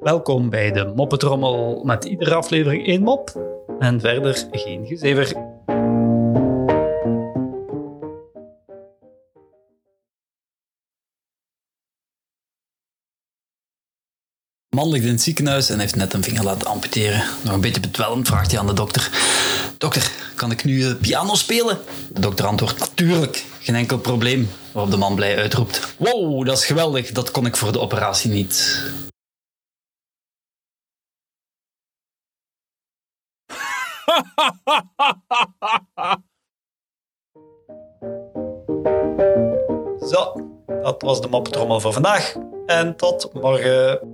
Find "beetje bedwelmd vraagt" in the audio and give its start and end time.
17.60-18.50